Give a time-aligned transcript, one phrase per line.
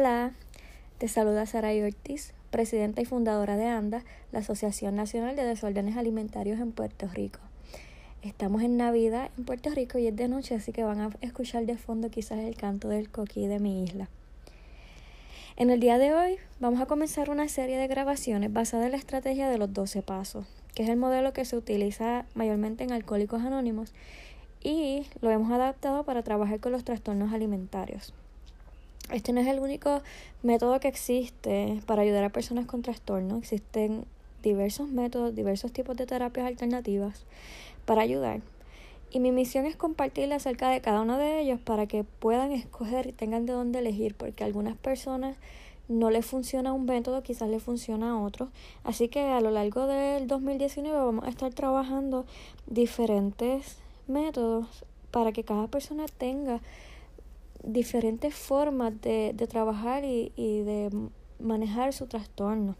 [0.00, 0.32] Hola,
[0.96, 6.58] te saluda Saray Ortiz, presidenta y fundadora de ANDA, la Asociación Nacional de Desórdenes Alimentarios
[6.58, 7.40] en Puerto Rico.
[8.22, 11.66] Estamos en Navidad en Puerto Rico y es de noche, así que van a escuchar
[11.66, 14.08] de fondo quizás el canto del coquí de mi isla.
[15.56, 18.96] En el día de hoy vamos a comenzar una serie de grabaciones basada en la
[18.96, 23.42] estrategia de los 12 pasos, que es el modelo que se utiliza mayormente en Alcohólicos
[23.42, 23.92] Anónimos
[24.62, 28.14] y lo hemos adaptado para trabajar con los trastornos alimentarios.
[29.12, 30.02] Este no es el único
[30.42, 33.38] método que existe para ayudar a personas con trastornos.
[33.38, 34.04] Existen
[34.42, 37.24] diversos métodos, diversos tipos de terapias alternativas
[37.84, 38.40] para ayudar.
[39.10, 43.08] Y mi misión es compartirle acerca de cada uno de ellos para que puedan escoger
[43.08, 45.36] y tengan de dónde elegir, porque a algunas personas
[45.88, 48.48] no les funciona un método, quizás les funciona a otro.
[48.84, 52.24] Así que a lo largo del 2019 vamos a estar trabajando
[52.68, 56.60] diferentes métodos para que cada persona tenga
[57.62, 60.90] diferentes formas de, trabajar y, de
[61.38, 62.76] manejar su trastorno.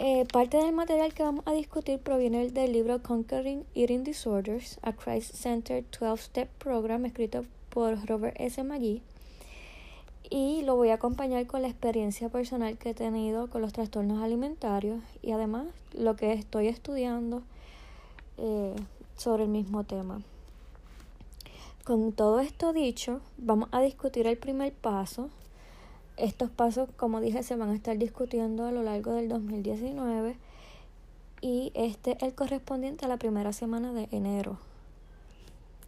[0.00, 4.92] Eh, parte del material que vamos a discutir proviene del libro Conquering Eating Disorders, a
[4.92, 8.62] Christ-Centered 12-Step Program, escrito por Robert S.
[8.62, 9.02] McGee.
[10.30, 14.22] Y lo voy a acompañar con la experiencia personal que he tenido con los trastornos
[14.22, 17.42] alimentarios y además lo que estoy estudiando
[18.36, 18.76] eh,
[19.16, 20.20] sobre el mismo tema.
[21.88, 25.30] Con todo esto dicho, vamos a discutir el primer paso.
[26.18, 30.36] Estos pasos, como dije, se van a estar discutiendo a lo largo del 2019
[31.40, 34.58] y este es el correspondiente a la primera semana de enero.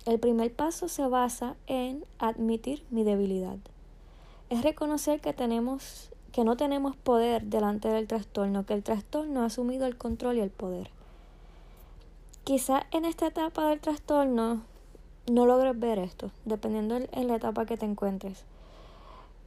[0.06, 3.58] El primer paso se basa en admitir mi debilidad.
[4.48, 9.44] Es reconocer que tenemos que no tenemos poder delante del trastorno, que el trastorno ha
[9.44, 10.88] asumido el control y el poder.
[12.44, 14.62] Quizá en esta etapa del trastorno
[15.30, 18.44] no logres ver esto, dependiendo en la etapa que te encuentres.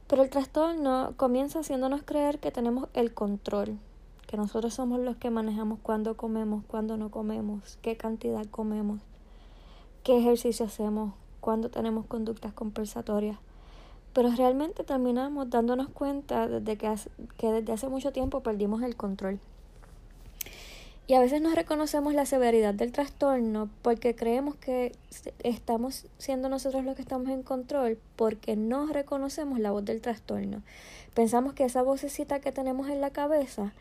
[0.08, 3.78] Pero el trastorno comienza haciéndonos creer que tenemos el control,
[4.26, 9.00] que nosotros somos los que manejamos cuándo comemos, cuándo no comemos, qué cantidad comemos,
[10.02, 13.38] qué ejercicio hacemos, cuándo tenemos conductas compensatorias.
[14.14, 16.94] Pero realmente terminamos dándonos cuenta desde que,
[17.36, 19.38] que desde hace mucho tiempo perdimos el control.
[21.06, 24.92] Y a veces no reconocemos la severidad del trastorno porque creemos que
[25.42, 30.62] estamos siendo nosotros los que estamos en control porque no reconocemos la voz del trastorno.
[31.12, 33.74] Pensamos que esa vocecita que tenemos en la cabeza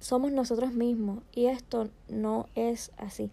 [0.00, 3.30] somos nosotros mismos y esto no es así.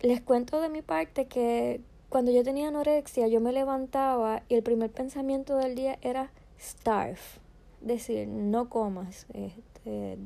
[0.00, 4.64] Les cuento de mi parte que cuando yo tenía anorexia yo me levantaba y el
[4.64, 7.18] primer pensamiento del día era starve,
[7.80, 10.18] decir, no comas, este,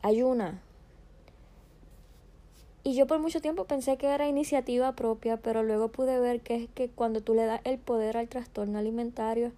[0.00, 0.62] ayuna,
[2.82, 6.56] y yo por mucho tiempo pensé que era iniciativa propia, pero luego pude ver que
[6.56, 9.52] es que cuando tú le das el poder al trastorno alimentario,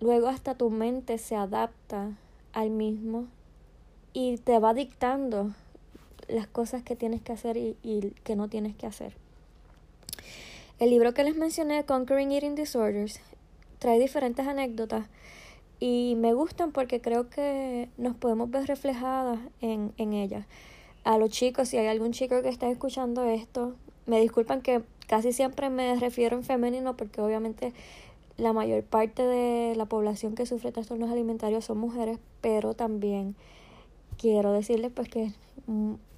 [0.00, 2.10] luego hasta tu mente se adapta
[2.52, 3.26] al mismo
[4.12, 5.54] y te va dictando
[6.28, 9.16] las cosas que tienes que hacer y, y que no tienes que hacer.
[10.78, 13.20] El libro que les mencioné, Conquering Eating Disorders,
[13.78, 15.06] trae diferentes anécdotas
[15.80, 20.46] y me gustan porque creo que nos podemos ver reflejadas en, en ellas
[21.04, 23.74] a los chicos, si hay algún chico que está escuchando esto,
[24.06, 27.72] me disculpan que casi siempre me refiero en femenino porque obviamente
[28.36, 33.36] la mayor parte de la población que sufre trastornos alimentarios son mujeres, pero también
[34.18, 35.34] quiero decirles pues que es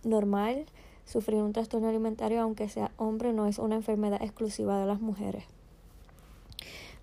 [0.05, 0.67] normal
[1.05, 5.45] sufrir un trastorno alimentario aunque sea hombre, no es una enfermedad exclusiva de las mujeres.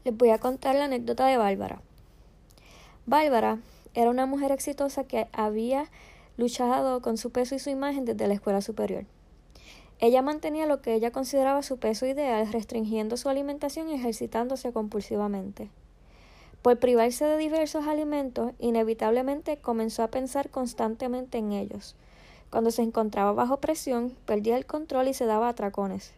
[0.03, 1.81] Les voy a contar la anécdota de Bárbara.
[3.05, 3.59] Bárbara
[3.94, 5.89] era una mujer exitosa que había
[6.38, 9.05] luchado con su peso y su imagen desde la escuela superior.
[9.99, 15.69] Ella mantenía lo que ella consideraba su peso ideal, restringiendo su alimentación y ejercitándose compulsivamente.
[16.61, 21.95] Por privarse de diversos alimentos, inevitablemente comenzó a pensar constantemente en ellos.
[22.50, 26.13] Cuando se encontraba bajo presión, perdía el control y se daba atracones.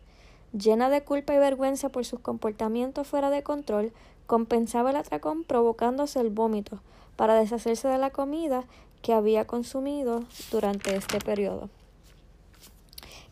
[0.51, 3.91] Llena de culpa y vergüenza por sus comportamientos fuera de control,
[4.25, 6.79] compensaba el atracón provocándose el vómito
[7.15, 8.65] para deshacerse de la comida
[9.05, 11.69] que había consumido durante este periodo.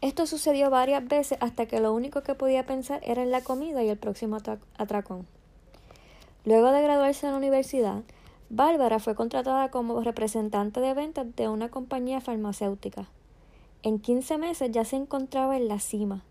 [0.01, 3.81] Esto sucedió varias veces hasta que lo único que podía pensar era en la comida
[3.81, 4.37] y el próximo
[4.77, 5.25] atracón.
[6.45, 8.03] Luego de graduarse en la universidad,
[8.51, 13.07] Bárbara fue contratada como representante de ventas de una compañía farmacéutica.
[13.81, 16.23] En 15 meses ya se encontraba en la cima.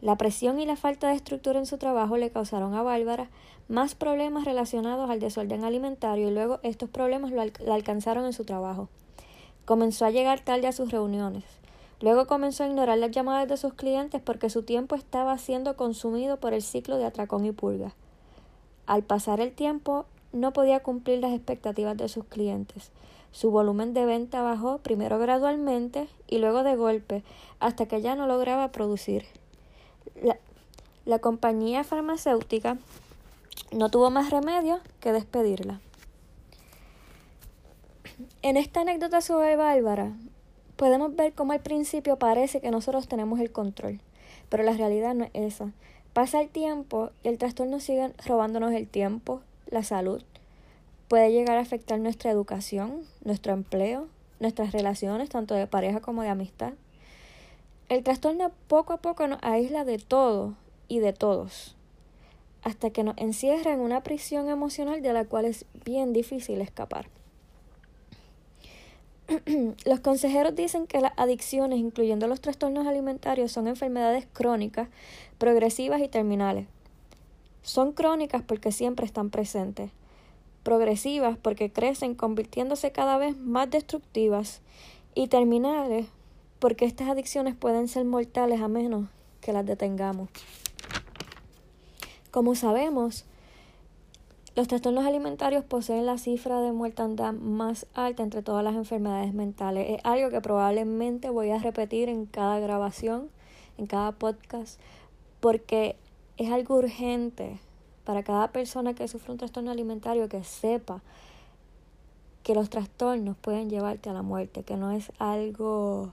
[0.00, 3.28] La presión y la falta de estructura en su trabajo le causaron a Bárbara
[3.68, 8.88] más problemas relacionados al desorden alimentario y luego estos problemas la alcanzaron en su trabajo.
[9.66, 11.44] Comenzó a llegar tarde a sus reuniones.
[12.00, 16.38] Luego comenzó a ignorar las llamadas de sus clientes porque su tiempo estaba siendo consumido
[16.38, 17.92] por el ciclo de atracón y purga.
[18.86, 22.90] Al pasar el tiempo, no podía cumplir las expectativas de sus clientes.
[23.32, 27.22] Su volumen de venta bajó primero gradualmente y luego de golpe,
[27.60, 29.26] hasta que ya no lograba producir.
[30.22, 30.36] La,
[31.04, 32.78] la compañía farmacéutica
[33.72, 35.80] no tuvo más remedio que despedirla.
[38.42, 40.12] En esta anécdota sobre Bárbara,
[40.76, 44.00] podemos ver cómo al principio parece que nosotros tenemos el control,
[44.48, 45.72] pero la realidad no es esa.
[46.12, 50.22] Pasa el tiempo y el trastorno sigue robándonos el tiempo, la salud.
[51.08, 54.08] Puede llegar a afectar nuestra educación, nuestro empleo,
[54.38, 56.72] nuestras relaciones, tanto de pareja como de amistad.
[57.90, 60.54] El trastorno poco a poco nos aísla de todo
[60.86, 61.74] y de todos
[62.62, 67.08] hasta que nos encierra en una prisión emocional de la cual es bien difícil escapar.
[69.84, 74.88] los consejeros dicen que las adicciones, incluyendo los trastornos alimentarios, son enfermedades crónicas,
[75.38, 76.68] progresivas y terminales.
[77.62, 79.90] Son crónicas porque siempre están presentes,
[80.62, 84.60] progresivas porque crecen convirtiéndose cada vez más destructivas
[85.16, 86.06] y terminales
[86.60, 89.08] porque estas adicciones pueden ser mortales a menos
[89.40, 90.28] que las detengamos.
[92.30, 93.24] Como sabemos,
[94.54, 99.86] los trastornos alimentarios poseen la cifra de mortandad más alta entre todas las enfermedades mentales.
[99.88, 103.30] Es algo que probablemente voy a repetir en cada grabación,
[103.78, 104.78] en cada podcast,
[105.40, 105.96] porque
[106.36, 107.58] es algo urgente
[108.04, 111.00] para cada persona que sufre un trastorno alimentario que sepa
[112.42, 116.12] que los trastornos pueden llevarte a la muerte, que no es algo,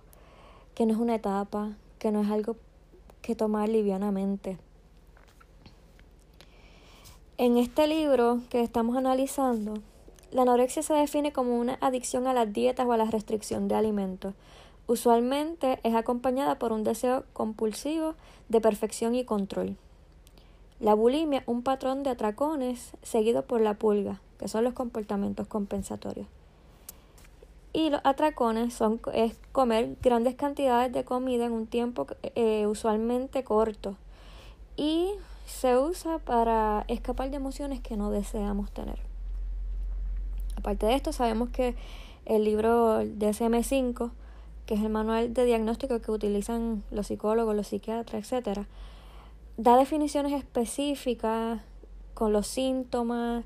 [0.77, 2.56] que no es una etapa, que no es algo
[3.24, 4.59] que tomar livianamente.
[7.39, 9.74] En este libro que estamos analizando,
[10.29, 13.74] la anorexia se define como una adicción a las dietas o a la restricción de
[13.74, 14.35] alimentos.
[14.85, 18.13] Usualmente es acompañada por un deseo compulsivo
[18.47, 19.77] de perfección y control.
[20.80, 26.27] La bulimia, un patrón de atracones seguido por la pulga, que son los comportamientos compensatorios.
[27.77, 33.44] Y los atracones son es comer grandes cantidades de comida en un tiempo eh, usualmente
[33.44, 33.97] corto.
[34.77, 35.12] Y
[35.45, 38.97] se usa para escapar de emociones que no deseamos tener.
[40.56, 41.75] Aparte de esto, sabemos que
[42.25, 44.09] el libro DSM-5,
[44.65, 48.62] que es el manual de diagnóstico que utilizan los psicólogos, los psiquiatras, etc.,
[49.57, 51.62] da definiciones específicas
[52.15, 53.45] con los síntomas,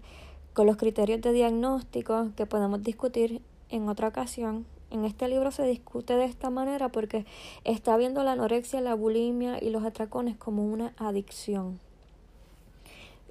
[0.54, 3.42] con los criterios de diagnóstico que podemos discutir
[3.72, 4.66] en otra ocasión.
[4.92, 7.26] En este libro se discute de esta manera porque
[7.64, 11.80] está viendo la anorexia, la bulimia y los atracones como una adicción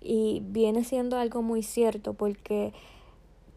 [0.01, 2.73] y viene siendo algo muy cierto porque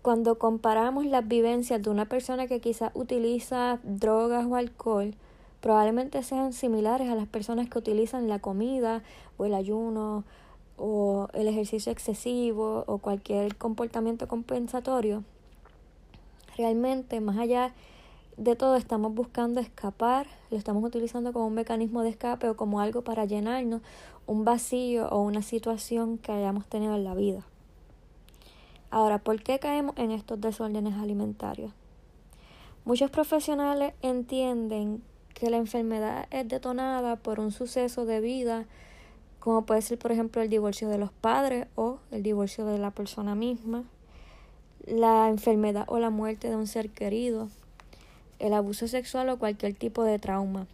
[0.02, 5.16] cuando comparamos las vivencias de una persona que quizás utiliza drogas o alcohol,
[5.62, 9.02] probablemente sean similares a las personas que utilizan la comida
[9.38, 10.26] o el ayuno
[10.76, 15.24] o el ejercicio excesivo o cualquier comportamiento compensatorio.
[16.58, 17.74] Realmente, más allá
[18.38, 22.80] de todo estamos buscando escapar, lo estamos utilizando como un mecanismo de escape o como
[22.80, 23.82] algo para llenarnos
[24.26, 27.46] un vacío o una situación que hayamos tenido en la vida.
[28.90, 31.72] Ahora, ¿por qué caemos en estos desórdenes alimentarios?
[32.86, 35.02] Muchos profesionales entienden
[35.34, 38.66] que la enfermedad es detonada por un suceso de vida,
[39.39, 42.92] como puede ser, por ejemplo, el divorcio de los padres o el divorcio de la
[42.92, 43.84] persona misma,
[44.86, 47.50] la enfermedad o la muerte de un ser querido,
[48.40, 50.68] el abuso sexual o cualquier tipo de trauma.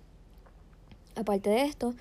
[1.15, 1.93] Aparte de esto,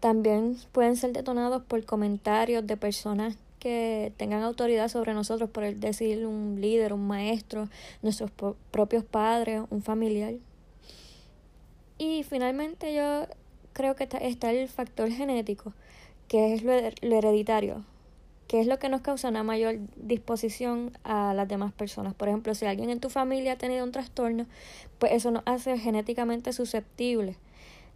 [0.00, 6.26] también pueden ser detonados por comentarios de personas que tengan autoridad sobre nosotros, por decir
[6.26, 7.68] un líder, un maestro,
[8.02, 8.30] nuestros
[8.70, 10.34] propios padres, un familiar.
[11.98, 13.26] Y finalmente yo
[13.72, 15.72] creo que está, el factor genético,
[16.28, 17.84] que es lo hereditario
[18.46, 22.14] que es lo que nos causa una mayor disposición a las demás personas.
[22.14, 24.46] Por ejemplo, si alguien en tu familia ha tenido un trastorno,
[24.98, 27.36] pues eso nos hace genéticamente susceptibles.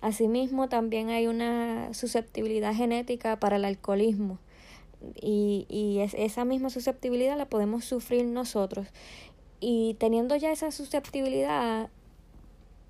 [0.00, 4.38] Asimismo, también hay una susceptibilidad genética para el alcoholismo
[5.14, 8.88] y, y esa misma susceptibilidad la podemos sufrir nosotros.
[9.60, 11.90] Y teniendo ya esa susceptibilidad,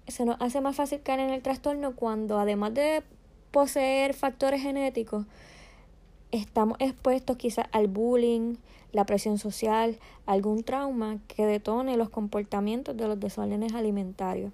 [0.07, 3.03] se nos hace más fácil caer en el trastorno cuando además de
[3.51, 5.27] poseer factores genéticos,
[6.33, 8.57] estamos expuestos quizás al bullying,
[8.93, 14.53] la presión social, algún trauma que detone los comportamientos de los desórdenes alimentarios.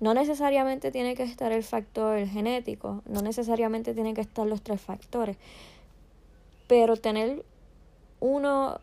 [0.00, 4.80] No necesariamente tiene que estar el factor genético, no necesariamente tienen que estar los tres
[4.80, 5.36] factores,
[6.68, 7.44] pero tener
[8.20, 8.80] uno,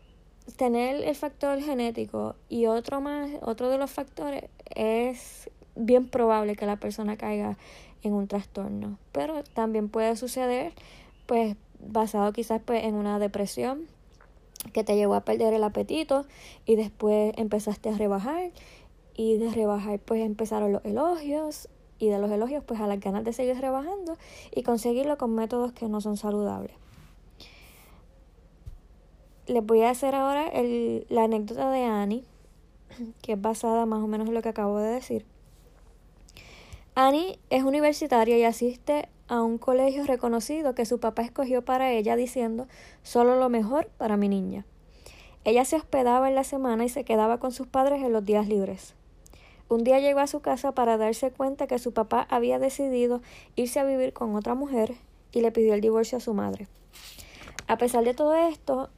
[0.56, 4.44] tener el factor genético y otro más, otro de los factores
[4.74, 7.56] es bien probable que la persona caiga
[8.02, 10.72] en un trastorno, pero también puede suceder
[11.26, 13.86] pues basado quizás pues en una depresión,
[14.72, 16.26] que te llevó a perder el apetito
[16.64, 18.50] y después empezaste a rebajar
[19.14, 21.68] y de rebajar pues empezaron los elogios
[21.98, 24.16] y de los elogios pues a las ganas de seguir rebajando
[24.54, 26.76] y conseguirlo con métodos que no son saludables.
[29.46, 32.24] Les voy a hacer ahora el, la anécdota de Annie,
[33.22, 35.24] que es basada más o menos en lo que acabo de decir.
[36.94, 42.16] Annie es universitaria y asiste a un colegio reconocido que su papá escogió para ella
[42.16, 42.66] diciendo
[43.02, 44.64] solo lo mejor para mi niña.
[45.44, 48.48] Ella se hospedaba en la semana y se quedaba con sus padres en los días
[48.48, 48.94] libres.
[49.68, 53.20] Un día llegó a su casa para darse cuenta que su papá había decidido
[53.56, 54.94] irse a vivir con otra mujer
[55.32, 56.68] y le pidió el divorcio a su madre.
[57.66, 58.90] A pesar de todo esto,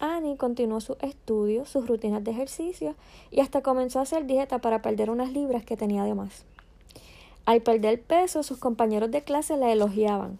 [0.00, 2.96] Annie continuó sus estudios, sus rutinas de ejercicio
[3.30, 6.44] y hasta comenzó a hacer dieta para perder unas libras que tenía de más.
[7.46, 10.38] Al perder peso, sus compañeros de clase la elogiaban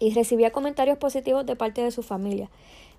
[0.00, 2.50] y recibía comentarios positivos de parte de su familia.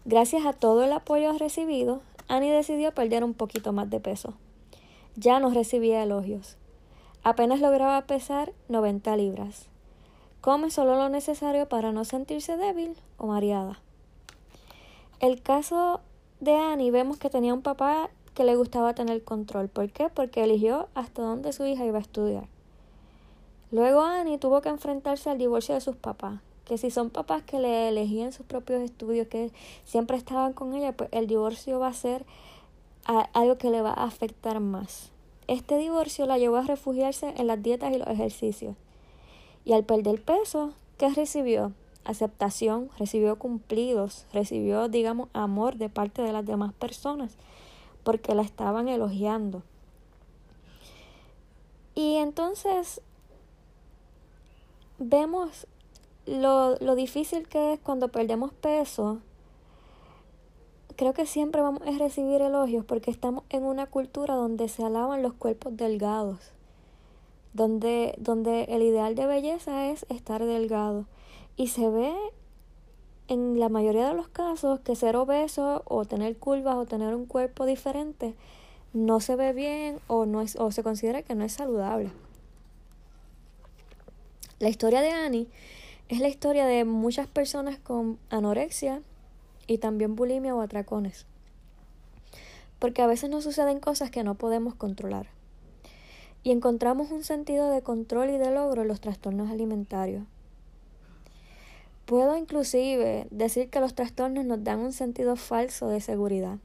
[0.05, 4.33] Gracias a todo el apoyo recibido, Annie decidió perder un poquito más de peso.
[5.15, 6.57] Ya no recibía elogios.
[7.23, 9.67] Apenas lograba pesar 90 libras.
[10.41, 13.79] Come solo lo necesario para no sentirse débil o mareada.
[15.19, 16.01] El caso
[16.39, 19.67] de Annie vemos que tenía un papá que le gustaba tener control.
[19.67, 20.09] ¿Por qué?
[20.09, 22.47] Porque eligió hasta dónde su hija iba a estudiar.
[23.71, 27.59] Luego Annie tuvo que enfrentarse al divorcio de sus papás, que si son papás que
[27.59, 29.51] le elegían sus propios estudios, que
[29.83, 32.25] siempre estaban con ella, pues el divorcio va a ser
[33.33, 35.11] algo que le va a afectar más.
[35.47, 38.75] Este divorcio la llevó a refugiarse en las dietas y los ejercicios.
[39.63, 41.73] Y al perder peso, ¿qué recibió?
[42.05, 47.35] Aceptación, recibió cumplidos, recibió, digamos, amor de parte de las demás personas,
[48.03, 49.61] porque la estaban elogiando.
[51.95, 53.01] Y entonces
[54.99, 55.67] vemos
[56.25, 59.19] lo, lo difícil que es cuando perdemos peso
[60.97, 65.21] creo que siempre vamos a recibir elogios porque estamos en una cultura donde se alaban
[65.21, 66.51] los cuerpos delgados,
[67.53, 71.05] donde, donde el ideal de belleza es estar delgado.
[71.55, 72.13] Y se ve
[73.27, 77.25] en la mayoría de los casos que ser obeso o tener curvas o tener un
[77.25, 78.35] cuerpo diferente
[78.93, 82.09] no se ve bien o, no es, o se considera que no es saludable.
[84.59, 85.47] La historia de Annie
[86.09, 89.03] es la historia de muchas personas con anorexia
[89.67, 91.27] y también bulimia o atracones.
[92.79, 95.27] Porque a veces nos suceden cosas que no podemos controlar.
[96.41, 100.23] Y encontramos un sentido de control y de logro en los trastornos alimentarios.
[102.07, 106.57] Puedo inclusive decir que los trastornos nos dan un sentido falso de seguridad.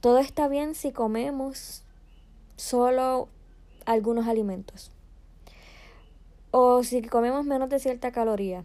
[0.00, 1.82] Todo está bien si comemos
[2.56, 3.28] solo
[3.84, 4.92] algunos alimentos.
[6.56, 8.64] O si comemos menos de cierta caloría.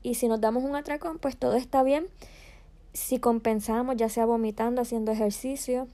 [0.00, 2.06] Y si nos damos un atracón, pues todo está bien
[2.92, 5.88] si compensamos, ya sea vomitando, haciendo ejercicio,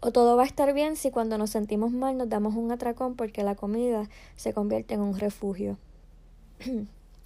[0.00, 3.16] o todo va a estar bien si cuando nos sentimos mal nos damos un atracón
[3.16, 5.76] porque la comida se convierte en un refugio.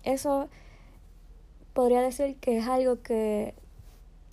[0.05, 0.49] Eso
[1.75, 3.55] podría decir que es algo que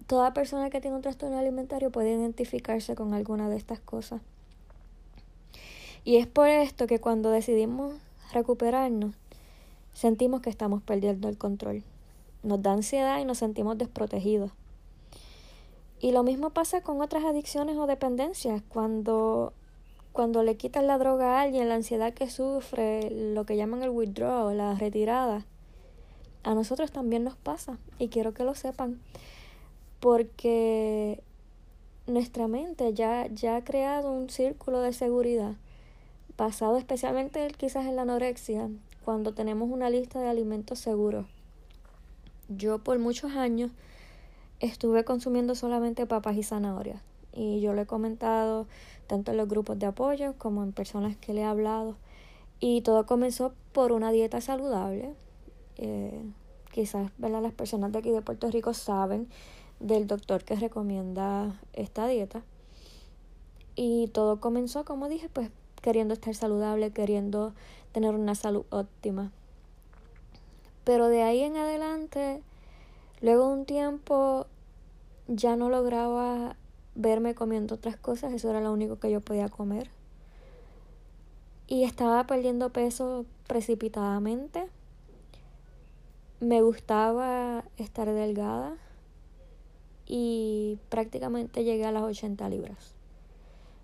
[0.07, 4.21] toda persona que tiene un trastorno alimentario puede identificarse con alguna de estas cosas.
[6.09, 7.93] Y es por esto que cuando decidimos
[8.33, 9.13] recuperarnos,
[9.93, 11.83] sentimos que estamos perdiendo el control
[12.41, 14.49] nos da ansiedad y nos sentimos desprotegidos.
[15.99, 18.63] Y lo mismo pasa con otras adicciones o dependencias.
[18.69, 19.53] Cuando,
[20.11, 23.91] cuando le quitan la droga a alguien, la ansiedad que sufre, lo que llaman el
[23.91, 25.45] withdrawal, la retirada,
[26.41, 27.77] a nosotros también nos pasa.
[27.99, 28.99] Y quiero que lo sepan.
[29.99, 31.21] Porque
[32.07, 35.53] nuestra mente ya, ya ha creado un círculo de seguridad
[36.39, 38.67] basado especialmente quizás en la anorexia,
[39.05, 41.27] cuando tenemos una lista de alimentos seguros
[42.49, 43.71] yo por muchos años
[44.59, 47.01] estuve consumiendo solamente papas y zanahorias.
[47.31, 48.67] Y yo lo he comentado
[49.07, 51.95] tanto en los grupos de apoyo como en personas que le he hablado.
[52.59, 55.13] Y todo comenzó por una dieta saludable.
[55.77, 56.21] Eh,
[56.71, 59.29] quizás las personas de aquí de Puerto Rico saben
[59.79, 62.43] del doctor que recomienda esta dieta.
[63.75, 67.53] Y todo comenzó, como dije, pues queriendo estar saludable, queriendo
[67.91, 69.31] tener una salud óptima.
[70.83, 72.41] Pero de ahí en adelante,
[73.21, 74.47] luego de un tiempo,
[75.27, 76.55] ya no lograba
[76.95, 79.89] verme comiendo otras cosas, eso era lo único que yo podía comer.
[81.67, 84.67] Y estaba perdiendo peso precipitadamente.
[86.39, 88.77] Me gustaba estar delgada
[90.07, 92.98] y prácticamente llegué a las 80 libras.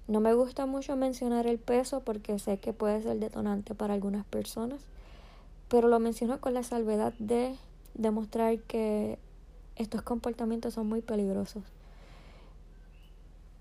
[0.07, 4.25] No me gusta mucho mencionar el peso porque sé que puede ser detonante para algunas
[4.25, 4.81] personas
[5.67, 7.55] pero lo menciono con la salvedad de
[7.95, 9.17] demostrar que
[9.75, 11.63] estos comportamientos son muy peligrosos.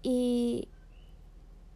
[0.03, 0.69] Y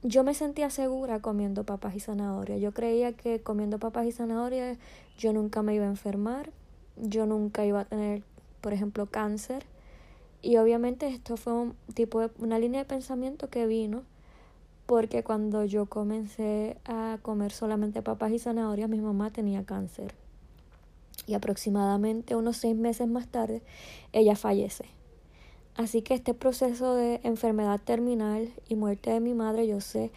[0.03, 2.61] yo me sentía segura comiendo papas y zanahorias.
[2.61, 4.79] Yo creía que comiendo papas y zanahorias
[5.19, 6.51] yo nunca me iba a enfermar,
[6.97, 8.23] yo nunca iba a tener,
[8.61, 9.65] por ejemplo, cáncer.
[10.43, 14.03] Y obviamente esto fue un tipo de una línea de pensamiento que vino
[14.89, 20.15] porque cuando yo comencé a comer solamente papas y zanahorias, mi mamá tenía cáncer.
[21.27, 23.63] Y aproximadamente unos seis meses más tarde,
[24.15, 24.87] ella fallece.
[25.75, 30.11] Así que este proceso de enfermedad terminal y muerte de mi madre, yo sé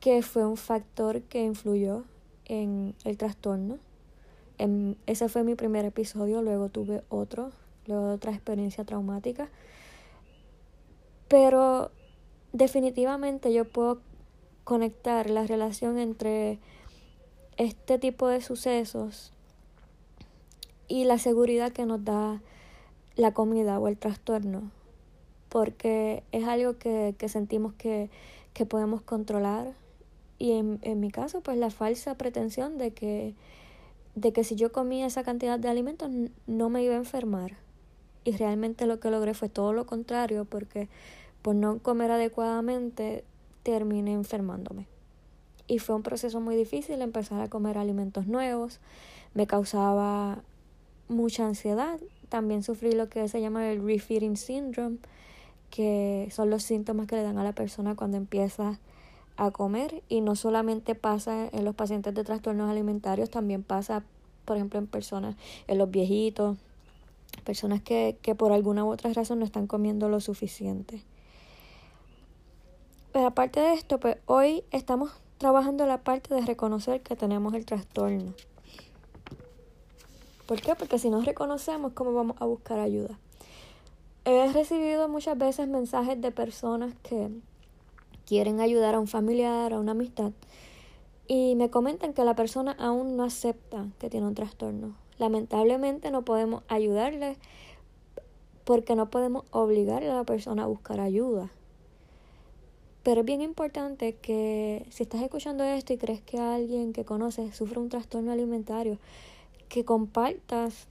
[0.00, 2.04] que fue un factor que influyó
[2.44, 3.78] en el trastorno.
[4.58, 7.52] En, ese fue mi primer episodio, luego tuve otro,
[7.86, 9.48] luego otra experiencia traumática.
[11.26, 11.90] Pero
[12.54, 14.00] definitivamente yo puedo
[14.62, 16.60] conectar la relación entre
[17.58, 19.32] este tipo de sucesos
[20.88, 22.40] y la seguridad que nos da
[23.16, 24.70] la comida o el trastorno,
[25.48, 28.08] porque es algo que, que sentimos que,
[28.54, 29.72] que, podemos controlar
[30.38, 33.34] y en, en, mi caso pues la falsa pretensión de que,
[34.14, 36.08] de que si yo comía esa cantidad de alimentos
[36.46, 37.56] no me iba a enfermar.
[38.26, 40.88] Y realmente lo que logré fue todo lo contrario porque
[41.44, 43.22] por no comer adecuadamente,
[43.64, 44.86] terminé enfermándome.
[45.66, 48.80] Y fue un proceso muy difícil empezar a comer alimentos nuevos.
[49.34, 50.42] Me causaba
[51.08, 52.00] mucha ansiedad.
[52.30, 54.96] También sufrí lo que se llama el refeeding syndrome,
[55.68, 58.80] que son los síntomas que le dan a la persona cuando empieza
[59.36, 60.02] a comer.
[60.08, 64.02] Y no solamente pasa en los pacientes de trastornos alimentarios, también pasa,
[64.46, 65.36] por ejemplo, en personas,
[65.66, 66.56] en los viejitos,
[67.44, 71.02] personas que, que por alguna u otra razón no están comiendo lo suficiente.
[73.14, 77.64] Pero aparte de esto, pues hoy estamos trabajando la parte de reconocer que tenemos el
[77.64, 78.34] trastorno.
[80.48, 80.74] ¿Por qué?
[80.74, 83.16] Porque si no reconocemos, ¿cómo vamos a buscar ayuda?
[84.24, 87.30] He recibido muchas veces mensajes de personas que
[88.26, 90.32] quieren ayudar a un familiar, a una amistad,
[91.28, 94.96] y me comentan que la persona aún no acepta que tiene un trastorno.
[95.18, 97.36] Lamentablemente no podemos ayudarle
[98.64, 101.52] porque no podemos obligarle a la persona a buscar ayuda.
[103.04, 107.54] Pero es bien importante que si estás escuchando esto y crees que alguien que conoces
[107.54, 108.98] sufre un trastorno alimentario,
[109.68, 110.88] que compartas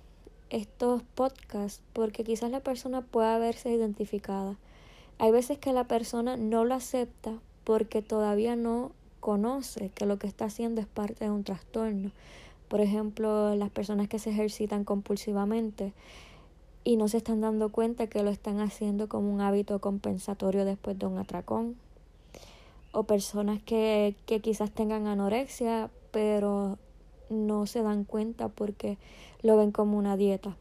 [0.51, 4.57] estos podcasts porque quizás la persona pueda verse identificada.
[5.17, 10.27] Hay veces que la persona no lo acepta porque todavía no conoce que lo que
[10.27, 12.11] está haciendo es parte de un trastorno.
[12.67, 15.93] Por ejemplo, las personas que se ejercitan compulsivamente
[16.83, 20.99] y no se están dando cuenta que lo están haciendo como un hábito compensatorio después
[20.99, 21.75] de un atracón
[22.93, 26.77] o personas que, que quizás tengan anorexia, pero
[27.29, 28.97] no se dan cuenta porque
[29.41, 30.55] lo ven como una dieta.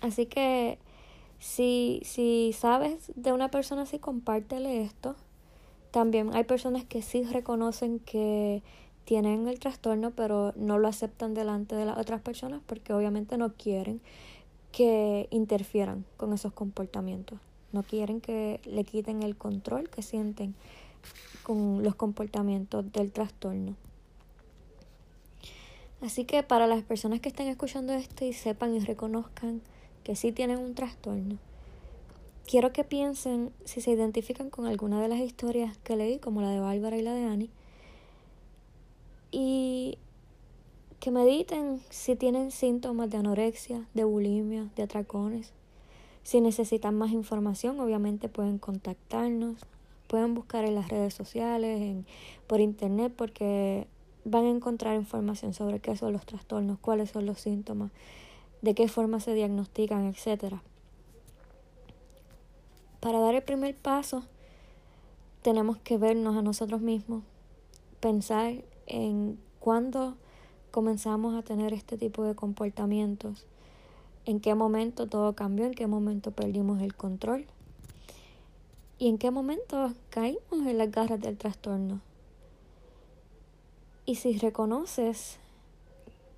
[0.00, 0.78] Así que
[1.38, 5.16] si, si sabes de una persona así, compártele esto.
[5.90, 8.62] También hay personas que sí reconocen que
[9.04, 13.52] tienen el trastorno, pero no lo aceptan delante de las otras personas porque obviamente no
[13.54, 14.00] quieren
[14.72, 17.38] que interfieran con esos comportamientos.
[17.72, 20.54] No quieren que le quiten el control que sienten
[21.42, 23.76] con los comportamientos del trastorno.
[26.00, 29.62] Así que para las personas que estén escuchando esto y sepan y reconozcan
[30.04, 31.38] que sí tienen un trastorno,
[32.46, 36.50] quiero que piensen si se identifican con alguna de las historias que leí, como la
[36.50, 37.50] de Bárbara y la de Annie,
[39.30, 39.98] y
[41.00, 45.52] que mediten si tienen síntomas de anorexia, de bulimia, de atracones,
[46.26, 49.64] si necesitan más información, obviamente pueden contactarnos,
[50.08, 52.04] pueden buscar en las redes sociales, en,
[52.48, 53.86] por internet, porque
[54.24, 57.92] van a encontrar información sobre qué son los trastornos, cuáles son los síntomas,
[58.60, 60.56] de qué forma se diagnostican, etc.
[62.98, 64.24] Para dar el primer paso,
[65.42, 67.22] tenemos que vernos a nosotros mismos,
[68.00, 70.16] pensar en cuándo
[70.72, 73.46] comenzamos a tener este tipo de comportamientos
[74.26, 77.46] en qué momento todo cambió, en qué momento perdimos el control
[78.98, 82.00] y en qué momento caímos en las garras del trastorno.
[84.04, 85.38] Y si reconoces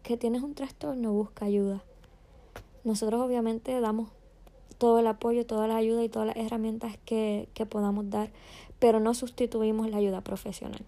[0.02, 1.82] que tienes un trastorno, busca ayuda.
[2.84, 4.10] Nosotros obviamente damos
[4.76, 8.30] todo el apoyo, toda la ayuda y todas las herramientas que, que podamos dar,
[8.78, 10.80] pero no sustituimos la ayuda profesional.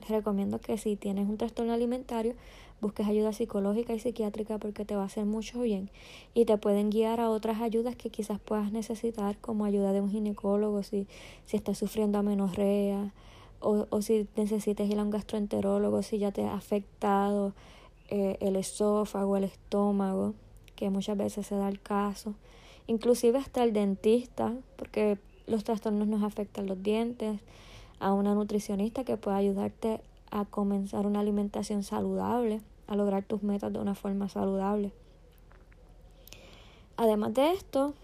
[0.00, 2.34] Les recomiendo que si tienes un trastorno alimentario,
[2.80, 5.90] busques ayuda psicológica y psiquiátrica porque te va a hacer mucho bien
[6.34, 10.10] y te pueden guiar a otras ayudas que quizás puedas necesitar como ayuda de un
[10.10, 11.06] ginecólogo si,
[11.46, 13.12] si estás sufriendo amenorrea
[13.60, 17.54] o, o si necesitas ir a un gastroenterólogo si ya te ha afectado
[18.08, 20.34] eh, el esófago, el estómago
[20.76, 22.34] que muchas veces se da el caso,
[22.86, 27.40] inclusive hasta el dentista, porque los trastornos nos afectan los dientes,
[27.98, 33.72] a una nutricionista que pueda ayudarte a comenzar una alimentación saludable, a lograr tus metas
[33.72, 34.92] de una forma saludable.
[36.96, 37.94] Además de esto,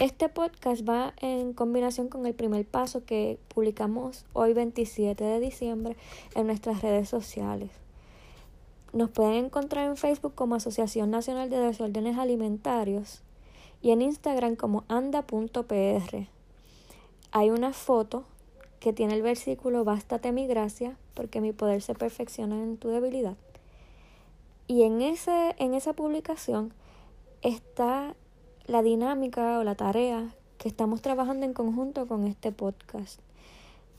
[0.00, 5.96] este podcast va en combinación con el primer paso que publicamos hoy 27 de diciembre
[6.34, 7.70] en nuestras redes sociales.
[8.92, 13.22] Nos pueden encontrar en Facebook como Asociación Nacional de Desórdenes Alimentarios
[13.82, 16.26] y en Instagram como anda.pr.
[17.30, 18.24] Hay una foto
[18.84, 23.34] que tiene el versículo Bástate mi gracia, porque mi poder se perfecciona en tu debilidad.
[24.66, 26.70] Y en, ese, en esa publicación
[27.40, 28.14] está
[28.66, 33.20] la dinámica o la tarea que estamos trabajando en conjunto con este podcast.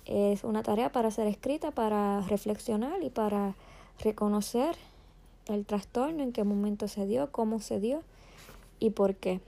[0.06, 3.56] Es una tarea para ser escrita, para reflexionar y para
[4.04, 4.76] reconocer
[5.48, 8.04] el trastorno, en qué momento se dio, cómo se dio
[8.80, 9.40] y por qué.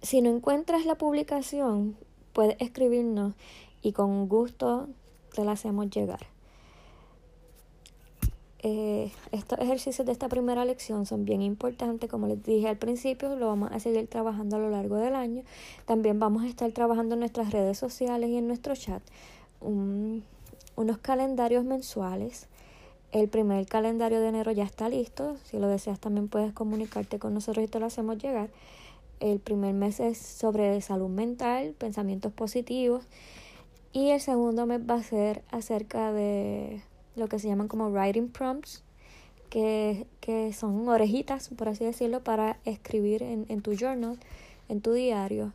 [0.00, 1.98] Si no encuentras la publicación,
[2.32, 3.34] puedes escribirnos
[3.82, 4.88] y con gusto
[5.34, 6.20] te la hacemos llegar.
[8.62, 13.34] Eh, estos ejercicios de esta primera lección son bien importantes, como les dije al principio,
[13.36, 15.42] lo vamos a seguir trabajando a lo largo del año.
[15.86, 19.02] También vamos a estar trabajando en nuestras redes sociales y en nuestro chat
[19.60, 22.48] unos calendarios mensuales.
[23.12, 25.36] El primer calendario de enero ya está listo.
[25.44, 28.50] Si lo deseas también puedes comunicarte con nosotros y te lo hacemos llegar.
[29.20, 33.04] El primer mes es sobre salud mental, pensamientos positivos.
[33.92, 36.82] Y el segundo mes va a ser acerca de
[37.16, 38.84] lo que se llaman como writing prompts,
[39.48, 44.16] que, que son orejitas, por así decirlo, para escribir en, en tu journal,
[44.68, 45.52] en tu diario,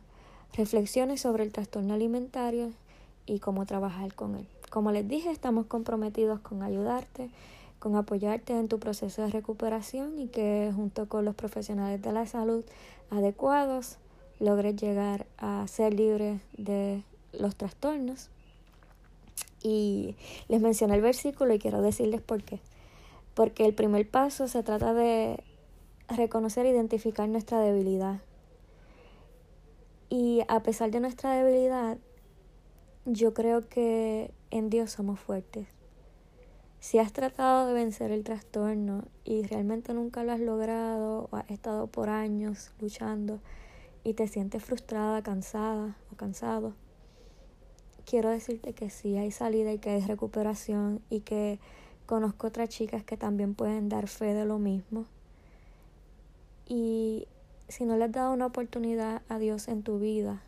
[0.54, 2.72] reflexiones sobre el trastorno alimentario
[3.24, 4.46] y cómo trabajar con él.
[4.68, 7.30] Como les dije, estamos comprometidos con ayudarte,
[7.78, 12.26] con apoyarte en tu proceso de recuperación y que junto con los profesionales de la
[12.26, 12.64] salud
[13.10, 13.96] adecuados
[14.40, 17.02] logres llegar a ser libre de
[17.38, 18.30] los trastornos.
[19.62, 20.16] Y
[20.48, 22.60] les mencioné el versículo y quiero decirles por qué.
[23.34, 25.42] Porque el primer paso se trata de
[26.08, 28.20] reconocer e identificar nuestra debilidad.
[30.08, 31.98] Y a pesar de nuestra debilidad,
[33.04, 35.66] yo creo que en Dios somos fuertes.
[36.78, 41.50] Si has tratado de vencer el trastorno y realmente nunca lo has logrado o has
[41.50, 43.40] estado por años luchando
[44.04, 46.74] y te sientes frustrada, cansada o cansado,
[48.06, 51.58] quiero decirte que sí hay salida y que hay recuperación y que
[52.06, 55.04] conozco otras chicas que también pueden dar fe de lo mismo.
[56.66, 57.26] Y
[57.68, 60.40] si no le has dado una oportunidad a Dios en tu vida,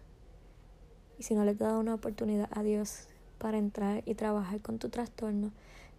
[1.19, 4.79] y si no le has dado una oportunidad a Dios para entrar y trabajar con
[4.79, 5.51] tu trastorno,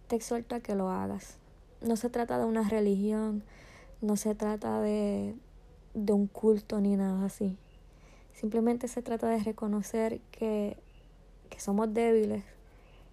[0.08, 1.36] te exhorto a que lo hagas.
[1.82, 3.42] No se trata de una religión,
[4.00, 5.34] no se trata de,
[5.92, 7.58] de un culto ni nada así.
[8.32, 10.78] Simplemente se trata de reconocer que
[11.50, 12.44] que somos débiles,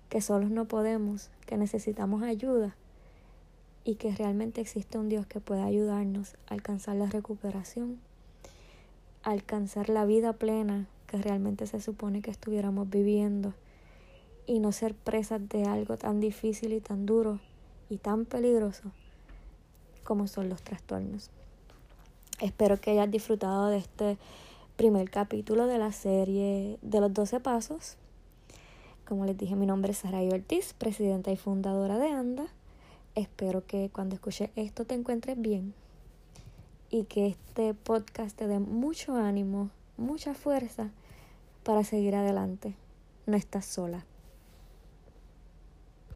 [0.09, 2.75] que solos no podemos, que necesitamos ayuda
[3.83, 7.99] y que realmente existe un Dios que puede ayudarnos a alcanzar la recuperación,
[9.23, 13.53] a alcanzar la vida plena que realmente se supone que estuviéramos viviendo
[14.45, 17.39] y no ser presas de algo tan difícil y tan duro
[17.89, 18.91] y tan peligroso
[20.03, 21.31] como son los trastornos.
[22.41, 24.17] Espero que hayas disfrutado de este
[24.75, 27.97] primer capítulo de la serie de los 12 pasos
[29.07, 32.47] como les dije, mi nombre es Saray Ortiz, presidenta y fundadora de ANDA.
[33.15, 35.73] Espero que cuando escuches esto te encuentres bien
[36.89, 40.91] y que este podcast te dé mucho ánimo, mucha fuerza
[41.63, 42.75] para seguir adelante.
[43.25, 44.05] No estás sola.